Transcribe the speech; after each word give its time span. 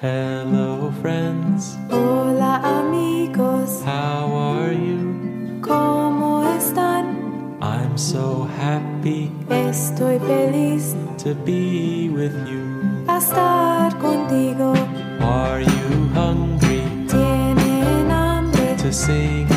Hello, 0.00 0.92
friends. 1.00 1.74
Hola 1.90 2.60
amigos, 2.62 3.80
How 3.82 4.28
are 4.30 4.74
you? 4.74 5.58
¿cómo 5.62 6.44
están? 6.58 7.56
I'm 7.62 7.96
so 7.96 8.44
happy 8.60 9.32
Estoy 9.48 10.18
feliz 10.20 10.94
to 11.24 11.34
be 11.46 12.10
with 12.10 12.34
you. 12.46 13.06
a 13.08 13.16
estar 13.16 13.96
contigo. 13.98 14.74
Are 15.20 15.62
you 15.62 16.10
hungry 16.12 16.82
Tienen 17.08 18.10
hambre 18.10 18.76
to 18.76 18.92
sing 18.92 19.48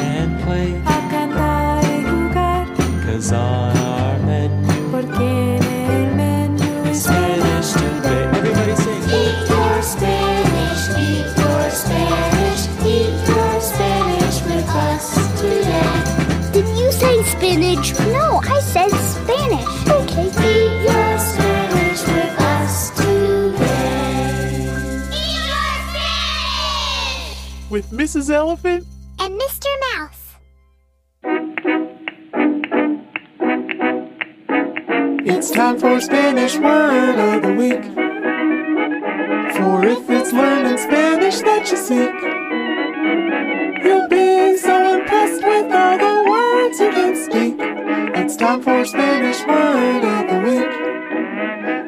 with 27.80 27.92
Mrs. 27.92 28.30
Elephant. 28.30 28.86
And 29.20 29.40
Mr. 29.40 29.68
Mouse. 29.94 30.36
It's 35.26 35.50
time 35.50 35.80
for 35.80 36.02
Spanish 36.02 36.58
Word 36.58 37.18
of 37.20 37.42
the 37.42 37.54
Week. 37.54 37.84
For 39.56 39.86
if 39.86 40.10
it's 40.10 40.34
learning 40.34 40.78
Spanish 40.78 41.40
that 41.40 41.72
you 41.72 41.78
seek, 41.78 42.16
you'll 43.86 44.10
be 44.10 44.58
so 44.58 45.00
impressed 45.00 45.42
with 45.42 45.72
all 45.72 45.98
the 45.98 46.30
words 46.30 46.80
you 46.82 46.92
can 46.92 47.16
speak. 47.16 47.56
It's 48.20 48.36
time 48.36 48.62
for 48.62 48.84
Spanish 48.84 49.40
Word 49.48 50.04
of 50.04 50.28
the 50.28 50.40
Week. 50.50 50.74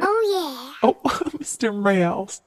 Oh, 0.02 0.20
yeah. 0.32 0.90
Oh, 0.90 1.02
Mr. 1.38 1.76
Mouse. 1.76 2.42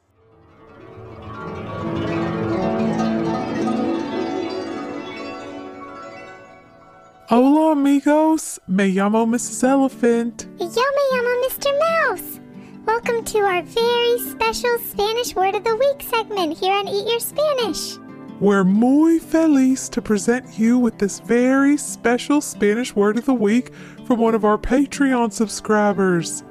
Hola, 7.30 7.72
amigos. 7.72 8.58
Me 8.68 8.92
llamo 8.92 9.24
Mrs. 9.24 9.64
Elephant. 9.66 10.46
Yo 10.58 10.66
me 10.66 11.04
llamo 11.12 11.48
Mr. 11.48 11.70
Mouse. 11.80 12.38
Welcome 12.84 13.24
to 13.24 13.38
our 13.38 13.62
very 13.62 14.18
special 14.18 14.78
Spanish 14.80 15.34
Word 15.34 15.54
of 15.54 15.64
the 15.64 15.74
Week 15.74 16.02
segment 16.02 16.58
here 16.58 16.74
on 16.74 16.86
Eat 16.86 17.08
Your 17.08 17.20
Spanish. 17.20 17.96
We're 18.40 18.62
muy 18.62 19.20
feliz 19.20 19.88
to 19.88 20.02
present 20.02 20.58
you 20.58 20.78
with 20.78 20.98
this 20.98 21.20
very 21.20 21.78
special 21.78 22.42
Spanish 22.42 22.94
word 22.94 23.16
of 23.16 23.24
the 23.24 23.32
week 23.32 23.72
from 24.06 24.20
one 24.20 24.34
of 24.34 24.44
our 24.44 24.58
Patreon 24.58 25.32
subscribers. 25.32 26.44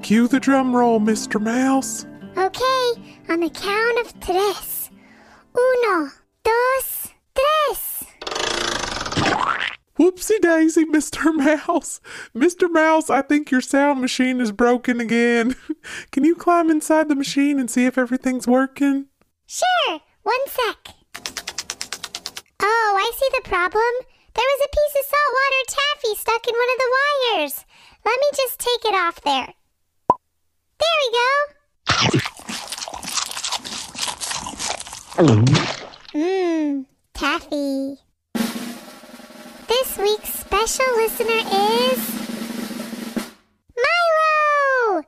Cue 0.00 0.28
the 0.28 0.40
drum 0.40 0.74
roll, 0.74 0.98
Mr. 0.98 1.38
Mouse. 1.38 2.06
Okay, 2.38 3.18
on 3.28 3.40
the 3.40 3.50
count 3.50 4.06
of 4.06 4.18
tres. 4.20 4.90
Uno, 5.54 6.08
dos. 6.42 7.05
Whoopsie 9.98 10.40
daisy, 10.40 10.84
Mr. 10.84 11.34
Mouse. 11.68 12.00
Mr. 12.34 12.70
Mouse, 12.70 13.08
I 13.08 13.22
think 13.22 13.50
your 13.50 13.60
sound 13.60 14.00
machine 14.00 14.40
is 14.40 14.52
broken 14.52 15.00
again. 15.00 15.56
Can 16.12 16.24
you 16.24 16.34
climb 16.34 16.70
inside 16.70 17.08
the 17.08 17.14
machine 17.14 17.58
and 17.58 17.70
see 17.70 17.86
if 17.86 17.96
everything's 17.96 18.46
working? 18.46 19.06
Sure, 19.46 20.00
one 20.22 20.46
sec. 20.46 20.94
Oh, 22.60 22.96
I 22.98 23.10
see 23.16 23.28
the 23.36 23.48
problem. 23.48 23.92
There 24.34 24.44
was 24.44 24.60
a 24.64 24.68
piece 24.68 24.96
of 25.00 25.06
saltwater 25.06 25.64
taffy 25.68 26.14
stuck 26.14 26.46
in 26.46 26.54
one 26.54 26.70
of 26.72 26.78
the 26.78 26.90
wires. 26.96 27.64
Let 28.04 28.18
me 28.20 28.28
just 28.36 28.58
take 28.60 28.84
it 28.84 28.94
off 28.94 29.20
there. 29.22 29.54
There 30.78 30.96
we 31.02 31.08
go. 31.16 31.30
Mmm, 36.14 36.86
taffy. 37.14 38.05
This 39.76 39.98
week's 39.98 40.32
special 40.32 40.86
listener 40.96 41.42
is. 41.52 42.00
Milo! 43.84 45.02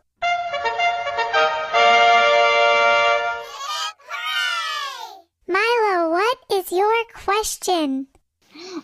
Milo, 5.48 6.10
what 6.10 6.38
is 6.52 6.70
your 6.70 6.92
question? 7.14 8.08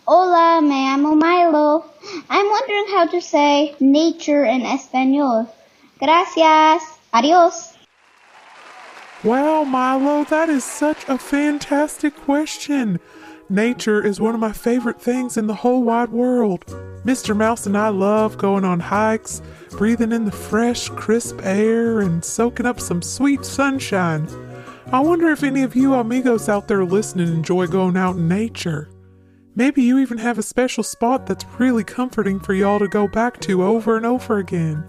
Hola, 0.08 0.62
me 0.62 0.88
llamo 0.88 1.20
Milo. 1.20 1.84
I'm 2.30 2.48
wondering 2.48 2.86
how 2.88 3.04
to 3.08 3.20
say 3.20 3.76
nature 3.78 4.46
in 4.46 4.62
Espanol. 4.62 5.54
Gracias. 6.00 6.80
Adios. 7.12 7.73
Wow, 9.24 9.64
Milo, 9.64 10.24
that 10.24 10.50
is 10.50 10.64
such 10.64 11.08
a 11.08 11.16
fantastic 11.16 12.14
question. 12.14 13.00
Nature 13.48 14.04
is 14.04 14.20
one 14.20 14.34
of 14.34 14.40
my 14.40 14.52
favorite 14.52 15.00
things 15.00 15.38
in 15.38 15.46
the 15.46 15.54
whole 15.54 15.82
wide 15.82 16.10
world. 16.10 16.66
Mr. 17.06 17.34
Mouse 17.34 17.64
and 17.64 17.74
I 17.74 17.88
love 17.88 18.36
going 18.36 18.66
on 18.66 18.80
hikes, 18.80 19.40
breathing 19.70 20.12
in 20.12 20.26
the 20.26 20.30
fresh, 20.30 20.90
crisp 20.90 21.40
air, 21.42 22.00
and 22.00 22.22
soaking 22.22 22.66
up 22.66 22.78
some 22.78 23.00
sweet 23.00 23.46
sunshine. 23.46 24.28
I 24.92 25.00
wonder 25.00 25.30
if 25.30 25.42
any 25.42 25.62
of 25.62 25.74
you 25.74 25.94
amigos 25.94 26.50
out 26.50 26.68
there 26.68 26.84
listening 26.84 27.28
enjoy 27.28 27.66
going 27.66 27.96
out 27.96 28.16
in 28.16 28.28
nature. 28.28 28.90
Maybe 29.54 29.80
you 29.80 30.00
even 30.00 30.18
have 30.18 30.36
a 30.36 30.42
special 30.42 30.84
spot 30.84 31.24
that's 31.24 31.46
really 31.58 31.84
comforting 31.84 32.40
for 32.40 32.52
y'all 32.52 32.78
to 32.78 32.88
go 32.88 33.08
back 33.08 33.40
to 33.40 33.62
over 33.62 33.96
and 33.96 34.04
over 34.04 34.36
again. 34.36 34.86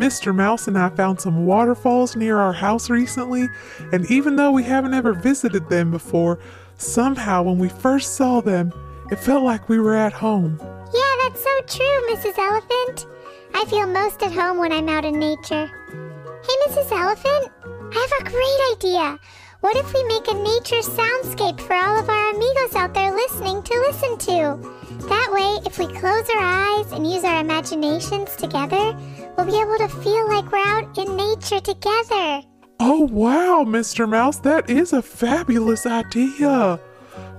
Mr. 0.00 0.34
Mouse 0.34 0.66
and 0.66 0.78
I 0.78 0.88
found 0.88 1.20
some 1.20 1.44
waterfalls 1.44 2.16
near 2.16 2.38
our 2.38 2.54
house 2.54 2.88
recently, 2.88 3.50
and 3.92 4.10
even 4.10 4.34
though 4.34 4.50
we 4.50 4.62
haven't 4.62 4.94
ever 4.94 5.12
visited 5.12 5.68
them 5.68 5.90
before, 5.90 6.38
somehow 6.78 7.42
when 7.42 7.58
we 7.58 7.68
first 7.68 8.14
saw 8.14 8.40
them, 8.40 8.72
it 9.10 9.18
felt 9.18 9.44
like 9.44 9.68
we 9.68 9.78
were 9.78 9.94
at 9.94 10.14
home. 10.14 10.58
Yeah, 10.58 11.14
that's 11.22 11.44
so 11.44 11.60
true, 11.66 12.14
Mrs. 12.14 12.38
Elephant. 12.38 13.06
I 13.54 13.66
feel 13.66 13.86
most 13.86 14.22
at 14.22 14.32
home 14.32 14.56
when 14.56 14.72
I'm 14.72 14.88
out 14.88 15.04
in 15.04 15.18
nature. 15.18 15.66
Hey, 15.66 16.56
Mrs. 16.66 16.90
Elephant, 16.92 17.52
I 17.94 18.08
have 18.08 18.26
a 18.26 18.30
great 18.30 18.60
idea. 18.72 19.18
What 19.60 19.76
if 19.76 19.92
we 19.92 20.02
make 20.04 20.26
a 20.28 20.32
nature 20.32 20.80
soundscape 20.80 21.60
for 21.60 21.74
all 21.74 21.98
of 22.00 22.08
our 22.08 22.30
amigos 22.34 22.74
out 22.74 22.94
there 22.94 23.14
listening 23.14 23.62
to 23.62 23.74
listen 23.80 24.16
to? 24.16 24.80
That 25.08 25.28
way, 25.30 25.58
if 25.66 25.78
we 25.78 25.86
close 25.88 26.26
our 26.30 26.40
eyes 26.40 26.90
and 26.92 27.06
use 27.06 27.24
our 27.24 27.40
imaginations 27.40 28.34
together, 28.36 28.96
we'll 29.36 29.46
be 29.46 29.60
able 29.60 29.78
to 29.78 29.88
feel 30.02 30.28
like 30.28 30.50
we're 30.50 30.58
out 30.58 30.96
in 30.96 31.16
nature 31.16 31.60
together. 31.60 32.42
Oh, 32.78 33.08
wow, 33.10 33.64
Mr. 33.66 34.08
Mouse, 34.08 34.38
that 34.38 34.70
is 34.70 34.92
a 34.92 35.02
fabulous 35.02 35.86
idea. 35.86 36.80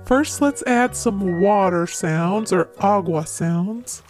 First, 0.04 0.40
let's 0.40 0.62
add 0.64 0.94
some 0.94 1.40
water 1.40 1.86
sounds 1.86 2.52
or 2.52 2.68
agua 2.78 3.26
sounds. 3.26 4.02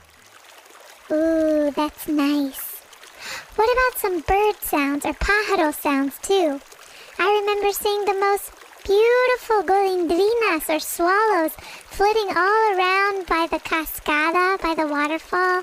Ooh, 1.10 1.70
that's 1.74 2.08
nice. 2.08 2.82
What 3.56 3.70
about 3.72 4.00
some 4.00 4.20
bird 4.20 4.56
sounds 4.62 5.04
or 5.04 5.12
pájaro 5.14 5.74
sounds 5.74 6.18
too? 6.22 6.60
I 7.18 7.40
remember 7.40 7.72
seeing 7.72 8.04
the 8.04 8.18
most 8.18 8.50
beautiful 8.84 9.62
golondrinas 9.62 10.68
or 10.68 10.80
swallows 10.80 11.52
flitting 11.86 12.36
all 12.36 12.76
around 12.76 13.26
by 13.26 13.46
the 13.50 13.58
cascada, 13.58 14.60
by 14.60 14.74
the 14.74 14.86
waterfall. 14.86 15.62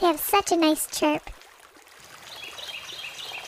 They 0.00 0.08
have 0.08 0.20
such 0.20 0.52
a 0.52 0.56
nice 0.56 0.86
chirp. 0.86 1.22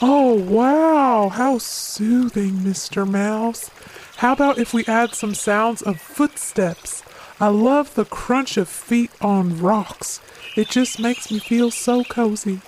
Oh, 0.05 0.35
wow, 0.35 1.29
how 1.29 1.59
soothing, 1.59 2.55
Mr. 2.55 3.09
Mouse. 3.09 3.71
How 4.17 4.33
about 4.33 4.59
if 4.59 4.75
we 4.75 4.85
add 4.87 5.15
some 5.15 5.33
sounds 5.33 5.81
of 5.81 6.01
footsteps? 6.01 7.05
I 7.39 7.47
love 7.47 7.95
the 7.95 8.05
crunch 8.05 8.57
of 8.57 8.69
feet 8.69 9.13
on 9.21 9.61
rocks. 9.61 10.21
It 10.57 10.71
just 10.71 10.99
makes 10.99 11.31
me 11.31 11.39
feel 11.39 11.71
so 11.71 12.03
cozy. 12.03 12.61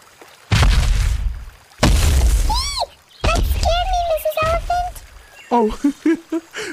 Scared 1.82 3.42
me, 3.90 4.00
Mrs. 4.12 4.36
Elephant. 4.44 5.02
Oh, 5.50 5.70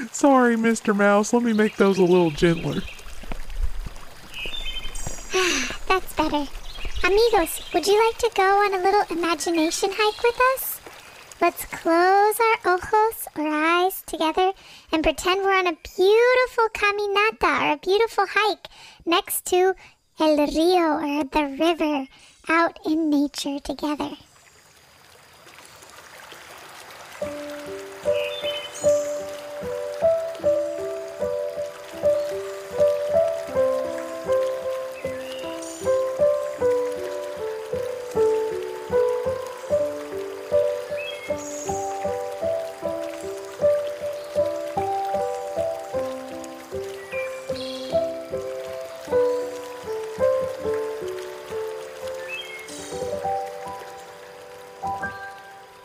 sorry, 0.12 0.54
Mr. 0.54 0.94
Mouse. 0.94 1.32
Let 1.32 1.42
me 1.42 1.52
make 1.52 1.76
those 1.76 1.98
a 1.98 2.04
little 2.04 2.30
gentler. 2.30 2.82
That's 5.88 6.12
better. 6.12 6.46
Amigos, 7.12 7.60
would 7.74 7.86
you 7.86 8.02
like 8.06 8.16
to 8.16 8.30
go 8.34 8.64
on 8.64 8.72
a 8.72 8.82
little 8.82 9.04
imagination 9.14 9.90
hike 9.92 10.22
with 10.22 10.40
us? 10.54 10.80
Let's 11.42 11.66
close 11.66 12.40
our 12.40 12.74
ojos 12.74 13.28
or 13.36 13.48
eyes 13.48 14.02
together 14.06 14.52
and 14.90 15.02
pretend 15.02 15.42
we're 15.42 15.52
on 15.52 15.66
a 15.66 15.76
beautiful 15.94 16.68
caminata 16.72 17.68
or 17.68 17.72
a 17.72 17.76
beautiful 17.76 18.24
hike 18.26 18.66
next 19.04 19.44
to 19.48 19.74
el 20.20 20.36
rio 20.38 21.04
or 21.04 21.24
the 21.24 21.54
river 21.60 22.06
out 22.48 22.78
in 22.86 23.10
nature 23.10 23.58
together. 23.58 24.12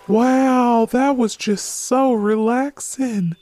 That 0.08 1.18
was 1.18 1.36
just 1.36 1.66
so 1.66 2.14
relaxing. 2.14 3.36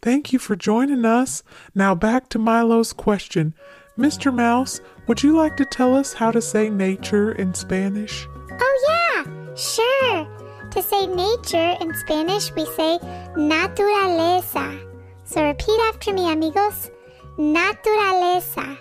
Thank 0.00 0.32
you 0.32 0.38
for 0.38 0.56
joining 0.56 1.04
us. 1.04 1.42
Now 1.74 1.94
back 1.94 2.28
to 2.30 2.38
Milo's 2.38 2.92
question. 2.92 3.52
Mr. 3.98 4.32
Mouse, 4.32 4.80
would 5.06 5.22
you 5.22 5.36
like 5.36 5.56
to 5.56 5.64
tell 5.64 5.94
us 5.94 6.14
how 6.14 6.30
to 6.30 6.40
say 6.40 6.70
nature 6.70 7.32
in 7.32 7.52
Spanish? 7.52 8.26
Oh, 8.50 8.74
yeah, 8.88 9.54
sure. 9.54 10.26
To 10.70 10.82
say 10.82 11.06
nature 11.06 11.76
in 11.80 11.94
Spanish, 11.94 12.54
we 12.54 12.64
say 12.64 12.98
naturaleza. 13.36 14.80
So 15.24 15.44
repeat 15.44 15.80
after 15.88 16.14
me, 16.14 16.30
amigos. 16.32 16.90
Naturaleza. 17.36 18.78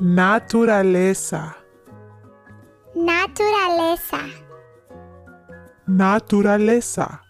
Naturaleza. 0.00 1.54
Naturaleza. 2.96 4.43
Naturaleza. 5.88 7.20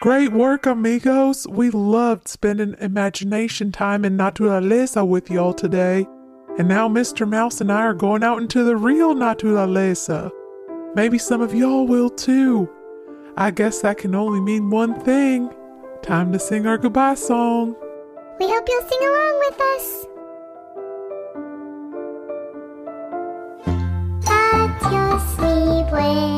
Great 0.00 0.32
work, 0.32 0.64
amigos. 0.64 1.46
We 1.48 1.70
loved 1.70 2.28
spending 2.28 2.76
imagination 2.80 3.72
time 3.72 4.04
in 4.04 4.16
naturaleza 4.16 5.06
with 5.06 5.30
y'all 5.30 5.52
today. 5.52 6.06
And 6.58 6.68
now 6.68 6.88
Mr. 6.88 7.28
Mouse 7.28 7.60
and 7.60 7.70
I 7.70 7.82
are 7.82 7.94
going 7.94 8.22
out 8.22 8.40
into 8.40 8.64
the 8.64 8.76
real 8.76 9.14
naturaleza. 9.14 10.30
Maybe 10.94 11.18
some 11.18 11.40
of 11.40 11.54
y'all 11.54 11.86
will 11.86 12.10
too. 12.10 12.68
I 13.36 13.50
guess 13.50 13.82
that 13.82 13.98
can 13.98 14.14
only 14.14 14.40
mean 14.40 14.70
one 14.70 14.98
thing. 15.00 15.50
Time 16.02 16.32
to 16.32 16.38
sing 16.38 16.66
our 16.66 16.78
goodbye 16.78 17.14
song. 17.14 17.74
We 18.38 18.48
hope 18.48 18.68
you'll 18.68 18.82
sing 18.82 19.00
along 19.00 19.38
with 19.40 19.60
us. 19.60 20.04
Mi 25.68 25.84
buen 25.90 26.37